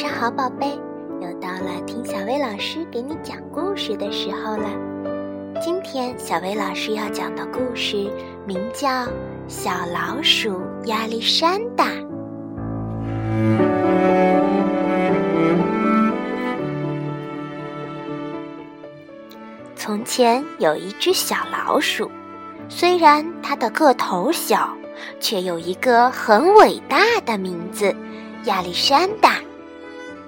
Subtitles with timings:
[0.00, 0.80] 上好，宝贝！
[1.20, 4.70] 又到了听小薇老师给你讲故事的时候了。
[5.60, 8.10] 今天小薇老师要讲的故事
[8.46, 8.88] 名叫
[9.46, 11.84] 《小老鼠亚历山大》。
[19.76, 22.10] 从前有一只小老鼠，
[22.70, 24.74] 虽然它的个头小，
[25.20, 26.96] 却有一个很伟大
[27.26, 27.94] 的名字——
[28.44, 29.34] 亚历山大。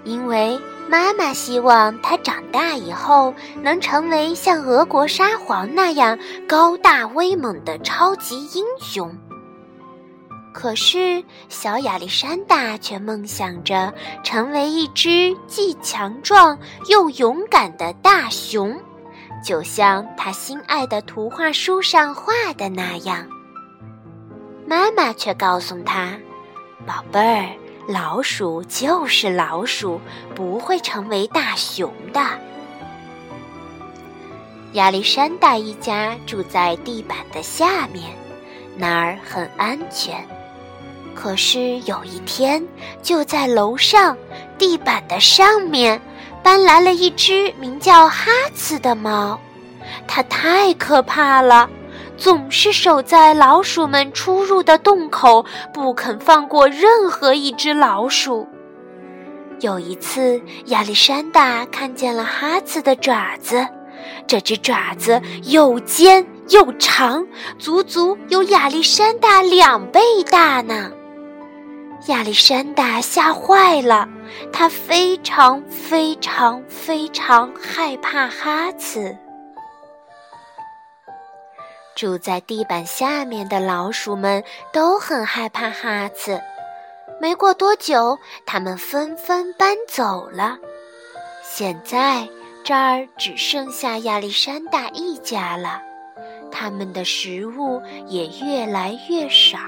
[0.04, 9.16] 因为妈妈希望他长大以后能成为像俄国沙皇那样高大威猛的超级英雄。
[10.52, 16.58] 可是小亚历山大却梦想着成为一只既强壮
[16.88, 18.78] 又勇敢的大熊，
[19.42, 23.26] 就像他心爱的图画书上画的那样。
[24.66, 26.18] 妈妈却告诉他
[26.86, 27.48] ：“宝贝儿。”
[27.88, 30.00] 老鼠就是老鼠，
[30.34, 32.20] 不会成为大熊的。
[34.74, 38.04] 亚历山大一家住在地板的下面，
[38.76, 40.24] 那儿很安全。
[41.14, 42.64] 可是有一天，
[43.02, 44.16] 就在楼上
[44.56, 46.00] 地板的上面，
[46.42, 49.38] 搬来了一只名叫哈茨的猫，
[50.06, 51.68] 它太可怕了。
[52.16, 58.46] 总是守在老鼠们出入的洞口，不肯放过任何一只老鼠。
[59.60, 63.66] 有一次，亚历山大看见了哈茨的爪子，
[64.26, 67.26] 这只爪子又尖又长，
[67.58, 70.00] 足足有亚历山大两倍
[70.30, 70.90] 大呢。
[72.08, 74.08] 亚历山大吓坏了，
[74.52, 79.16] 他非常非常非常害怕哈茨。
[81.94, 86.40] 住在地板下面的老鼠们都很害怕哈茨。
[87.20, 90.58] 没过多久，他们纷纷搬走了。
[91.42, 92.28] 现在
[92.64, 95.80] 这儿只剩下亚历山大一家了，
[96.50, 99.58] 他们的食物也越来越少。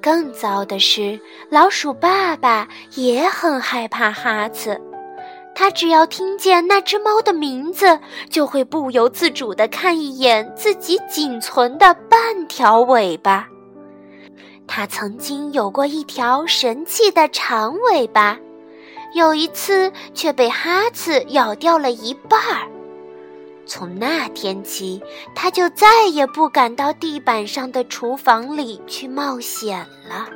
[0.00, 4.80] 更糟的是，老鼠爸爸也很害怕哈茨。
[5.54, 7.98] 他只要听见那只猫的名字，
[8.28, 13.48] 就会不由自主地看一眼自己仅存的半条尾巴。
[14.66, 18.38] 他曾经有过一条神气的长尾巴，
[19.14, 22.66] 有一次却被哈茨咬掉了一半儿。
[23.66, 25.02] 从那天起，
[25.34, 29.78] 他就再也不敢到地板上的厨房里去冒险
[30.08, 30.28] 了。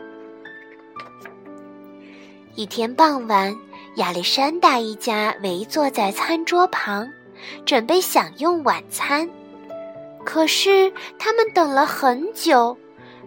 [2.55, 3.55] 一天傍晚。
[3.99, 7.11] 亚历山大一家围坐在餐桌旁，
[7.67, 9.29] 准备享用晚餐。
[10.25, 12.77] 可是他们等了很久，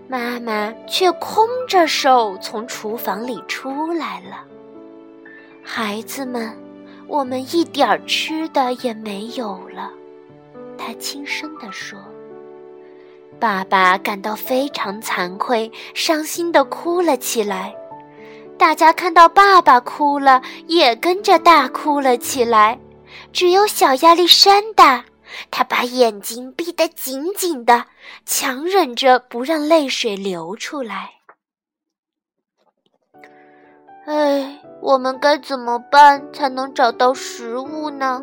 [0.08, 4.46] 妈妈却空着手从厨房里出来了。
[5.62, 6.58] 孩子们，
[7.06, 9.92] 我们一点吃的也没有了，
[10.78, 12.00] 他轻声地说。
[13.42, 17.76] 爸爸感到非常惭愧，伤心地哭了起来。
[18.62, 22.78] 大家看到爸爸哭了，也跟着大哭了起来。
[23.34, 25.04] 只有小亚历山大，
[25.50, 27.86] 他把眼睛闭得紧紧的，
[28.24, 31.10] 强忍着不让泪水流出来。
[34.06, 38.22] 哎，我们该怎么办才能找到食物呢？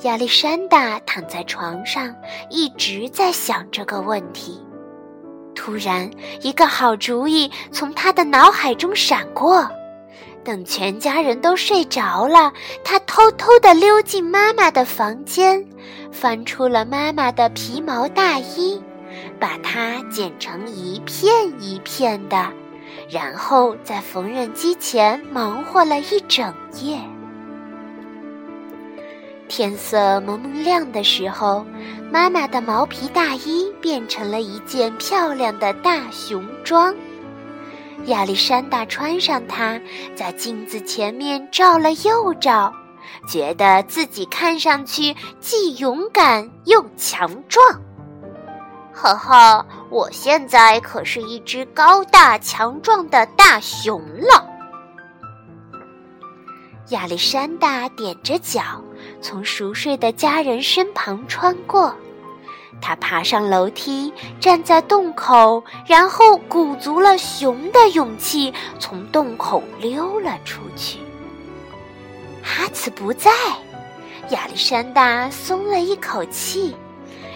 [0.00, 2.16] 亚历山大躺在床上，
[2.48, 4.64] 一直在想这个问题。
[5.54, 6.10] 突然，
[6.42, 9.68] 一个好主意从他的脑海中闪过。
[10.42, 12.52] 等全家人都睡着了，
[12.82, 15.62] 他偷偷地溜进妈妈的房间，
[16.10, 18.82] 翻出了妈妈的皮毛大衣，
[19.38, 21.30] 把它剪成一片
[21.60, 22.50] 一片的，
[23.10, 26.98] 然后在缝纫机前忙活了一整夜。
[29.50, 31.66] 天色蒙蒙亮的时候，
[32.08, 36.94] 妈妈的毛皮大衣变成了一件漂亮的大熊装。
[38.04, 39.78] 亚历山大穿上它，
[40.14, 42.72] 在镜子前面照了又照，
[43.26, 47.60] 觉得自己看上去既勇敢又强壮。
[48.92, 54.46] 呵呵，我现在可是一只高大强壮的大熊了。
[56.90, 58.82] 亚历山大踮着脚，
[59.20, 61.94] 从熟睡的家人身旁穿过。
[62.82, 70.98] 他爬上楼梯，站在洞口，然后鼓足了熊的勇气，从洞口溜了出去。
[72.42, 73.30] 哈茨不在，
[74.30, 76.74] 亚历山大松了一口气，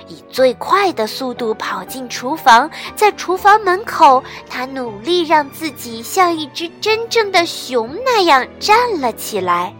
[0.09, 9.75] 以最快的速度跑进厨房，在厨房门口，他努力让自己像一只真正的熊那样站了起来，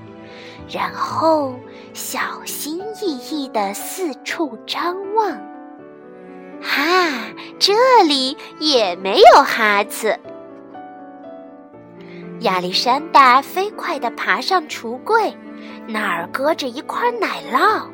[0.69, 1.55] 然后
[1.95, 5.31] 小心翼翼地四处张望。
[6.61, 7.31] 哈，
[7.61, 7.73] 这
[8.05, 10.19] 里也没有哈子。
[12.41, 15.37] 亚历山大飞快地爬上橱柜，
[15.87, 17.85] 那儿搁着一块奶酪。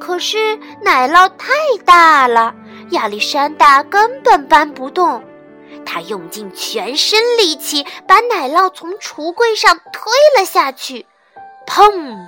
[0.00, 1.52] 可是奶酪太
[1.84, 2.52] 大了，
[2.90, 5.22] 亚历山大根本搬不动。
[5.84, 11.06] 他用尽全身力气把奶酪从橱柜上推了下去，
[11.64, 12.26] 砰！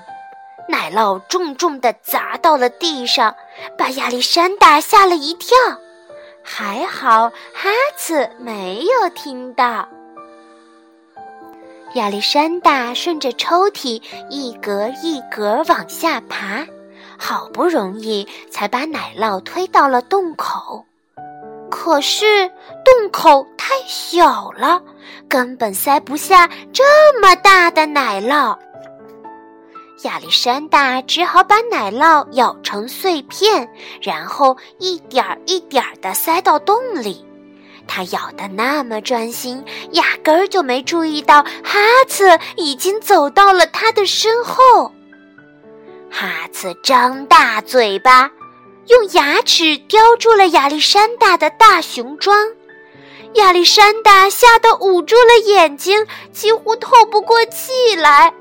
[0.68, 3.34] 奶酪重重的砸到了地上，
[3.76, 5.56] 把亚历山大吓了一跳。
[6.42, 9.88] 还好哈茨没有听到。
[11.94, 16.66] 亚历山大顺着抽屉一格一格往下爬。
[17.20, 20.84] 好不容易才把奶酪推到了洞口，
[21.68, 22.48] 可是
[22.84, 24.80] 洞口太小了，
[25.28, 26.84] 根本塞不下这
[27.20, 28.56] 么大的奶酪。
[30.02, 33.68] 亚历山大只好把奶酪咬成碎片，
[34.00, 37.24] 然后一点儿一点儿地塞到洞里。
[37.88, 44.92] 他咬得那么专心，压根儿就没注意到哈茨已经走到了他的身后。
[46.10, 48.30] 哈茨张大嘴巴，
[48.86, 52.48] 用牙齿叼住了亚历山大的大熊装。
[53.34, 58.32] 亚历山大吓得捂住了眼睛，几乎透不过气来。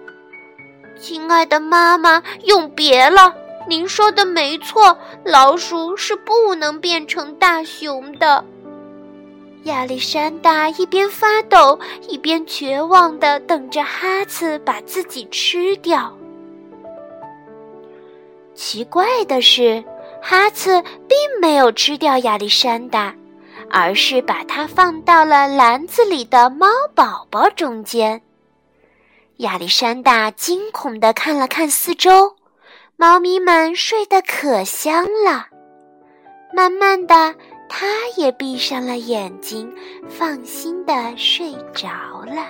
[0.99, 3.33] 亲爱的妈妈，永别了！
[3.67, 8.43] 您说的没错，老鼠是不能变成大熊的。
[9.63, 11.77] 亚历山大一边发抖，
[12.07, 16.15] 一边绝望地等着哈茨把自己吃掉。
[18.55, 19.83] 奇怪的是，
[20.21, 23.13] 哈茨并没有吃掉亚历山大，
[23.69, 28.21] 而是把它放到了篮子里的猫宝宝中间。
[29.37, 32.35] 亚历山大惊恐地看了看四周，
[32.95, 35.45] 猫咪们睡得可香了。
[36.51, 37.35] 慢慢的，
[37.69, 37.85] 它
[38.15, 39.71] 也闭上了眼睛，
[40.09, 41.87] 放心地睡着
[42.25, 42.47] 了。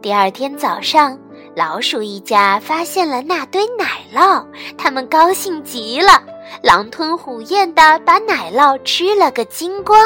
[0.00, 1.18] 第二天早上。
[1.54, 4.44] 老鼠一家发现了那堆奶酪，
[4.76, 6.22] 他们高兴极了，
[6.62, 9.98] 狼吞虎咽地把奶酪吃了个精光。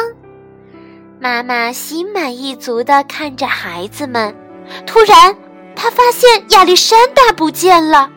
[1.23, 4.35] 妈妈心满意足地看着孩子们，
[4.87, 5.37] 突然，
[5.77, 8.09] 她发现亚历山大不见了，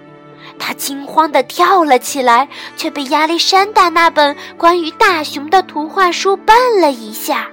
[0.57, 2.47] 她惊慌地跳了起来，
[2.77, 7.47] 却被亚历山大那本关于大熊的图画书绊了一下。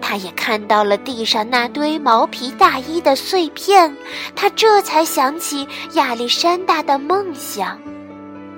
[0.00, 3.94] 他也看到了地上那堆毛皮大衣的碎片，
[4.34, 7.78] 他这才想起亚历山大的梦想。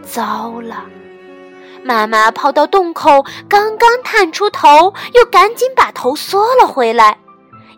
[0.03, 0.85] 糟了！
[1.83, 7.19] 妈妈跑到洞口，刚刚探出头，又赶紧把头缩了回来，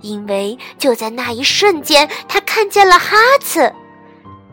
[0.01, 3.73] 因为就在那一瞬间，她看见了哈茨，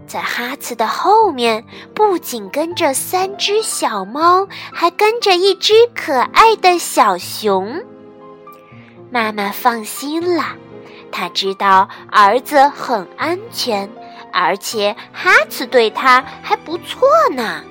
[0.05, 7.81] 在哈茨的后面，不仅跟着三只小猫，还跟着一只可爱的小熊。
[9.09, 10.43] 妈妈放心了，
[11.11, 13.89] 她知道儿子很安全，
[14.33, 17.63] 而且哈茨对他还不错呢。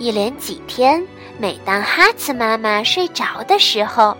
[0.00, 1.06] 一连几天，
[1.38, 4.16] 每当哈茨妈妈睡着的时候，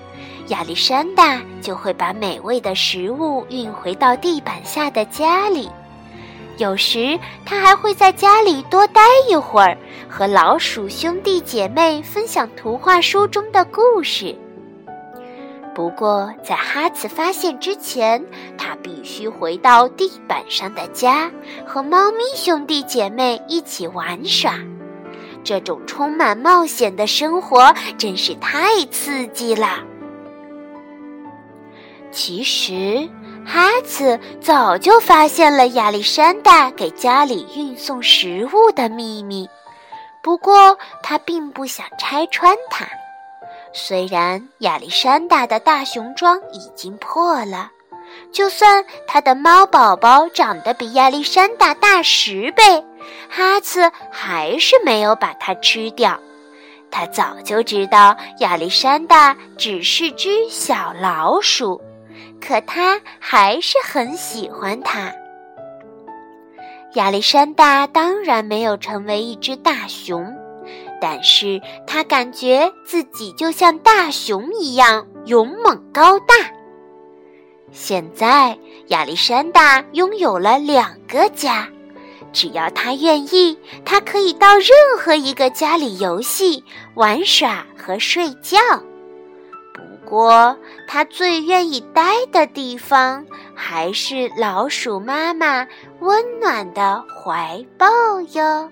[0.48, 5.70] 亚历山大就会把美味的食物运回到地板下的家里。
[6.58, 9.74] 有时，他还会在家里多待一会儿，
[10.06, 14.36] 和老鼠兄弟姐妹分享图画书中的故事。
[15.74, 18.22] 不过，在哈茨发现之前，
[18.58, 21.30] 他必须回到地板上的家，
[21.64, 24.56] 和猫咪兄弟姐妹一起玩耍。
[25.44, 29.78] 这种充满冒险的生活真是太刺激了。
[32.12, 33.08] 其实，
[33.46, 39.48] 哈茨早就发现了亚历山大给家里运送食物的秘密，
[40.20, 42.84] 不过他并不想拆穿它。
[43.72, 47.70] 虽然亚历山大的大熊装已经破了，
[48.32, 52.84] 就算他的猫宝宝长得比亚历山大大十倍，
[53.28, 56.18] 哈茨还是没有把它吃掉。
[56.90, 61.80] 他早就知道亚历山大只是只小老鼠，
[62.40, 65.12] 可他还是很喜欢它。
[66.94, 70.36] 亚历山大当然没有成为一只大熊。
[71.02, 76.34] 但是他感觉自己就像大熊一样勇猛高大。
[77.72, 81.66] 现在亚历山大拥有了两个家，
[82.32, 84.68] 只要他愿意，他可以到任
[84.98, 88.58] 何一个家里游戏、玩耍和睡觉。
[89.72, 90.56] 不过，
[90.88, 95.66] 他最愿意待的地方还是老鼠妈妈
[96.00, 97.86] 温暖的怀抱
[98.32, 98.70] 哟。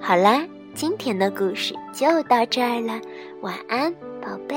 [0.00, 0.44] 好啦，
[0.80, 2.98] 今天的故事就到这儿了，
[3.42, 4.56] 晚安，宝贝。